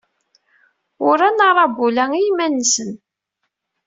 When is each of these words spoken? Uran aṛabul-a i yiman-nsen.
Uran 1.09 1.37
aṛabul-a 1.47 2.05
i 2.13 2.21
yiman-nsen. 2.25 2.91